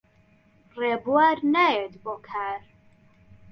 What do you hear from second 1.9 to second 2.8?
بۆ کار.